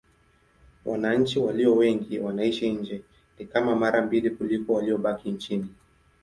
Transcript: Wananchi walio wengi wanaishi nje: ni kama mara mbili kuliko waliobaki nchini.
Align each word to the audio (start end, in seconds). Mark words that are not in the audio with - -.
Wananchi 0.85 1.39
walio 1.39 1.75
wengi 1.75 2.19
wanaishi 2.19 2.69
nje: 2.71 3.01
ni 3.39 3.45
kama 3.45 3.75
mara 3.75 4.01
mbili 4.01 4.29
kuliko 4.29 4.73
waliobaki 4.73 5.31
nchini. 5.31 5.67